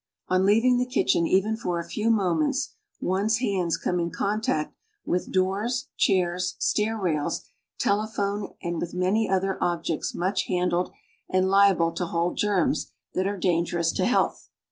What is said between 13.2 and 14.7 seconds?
are dangerous to health.